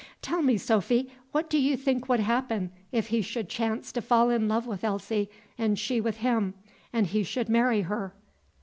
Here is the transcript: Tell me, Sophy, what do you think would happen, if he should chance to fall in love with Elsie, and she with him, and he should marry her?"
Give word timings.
Tell 0.23 0.41
me, 0.41 0.57
Sophy, 0.57 1.13
what 1.31 1.47
do 1.47 1.59
you 1.59 1.77
think 1.77 2.09
would 2.09 2.21
happen, 2.21 2.71
if 2.91 3.09
he 3.09 3.21
should 3.21 3.47
chance 3.47 3.91
to 3.91 4.01
fall 4.01 4.31
in 4.31 4.47
love 4.47 4.65
with 4.65 4.83
Elsie, 4.83 5.29
and 5.59 5.77
she 5.77 6.01
with 6.01 6.17
him, 6.17 6.55
and 6.91 7.05
he 7.05 7.21
should 7.21 7.49
marry 7.49 7.81
her?" 7.81 8.15